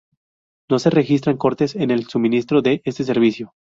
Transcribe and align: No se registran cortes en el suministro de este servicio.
No 0.67 0.79
se 0.79 0.89
registran 0.89 1.37
cortes 1.37 1.75
en 1.75 1.91
el 1.91 2.07
suministro 2.07 2.63
de 2.63 2.81
este 2.85 3.03
servicio. 3.03 3.53